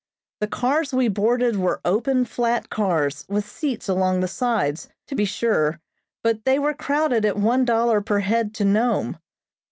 [0.39, 5.25] The cars we boarded were open, flat cars, with seats along the sides, to be
[5.25, 5.79] sure,
[6.23, 9.19] but they were crowded at one dollar per head to Nome.